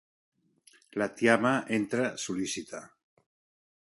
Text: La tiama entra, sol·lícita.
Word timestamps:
La 1.01 1.07
tiama 1.19 1.51
entra, 1.81 2.07
sol·lícita. 2.25 2.83